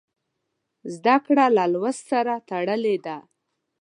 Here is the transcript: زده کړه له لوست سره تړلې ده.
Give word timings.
زده 0.93 1.15
کړه 1.25 1.45
له 1.57 1.65
لوست 1.73 2.01
سره 2.11 2.33
تړلې 2.49 2.95
ده. 3.05 3.17